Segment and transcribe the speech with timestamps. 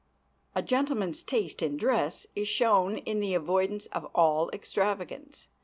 [0.55, 5.47] A gentleman's taste in dress is shown in the avoidance of all extravagance.